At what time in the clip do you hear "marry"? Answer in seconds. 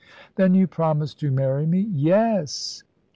1.29-1.67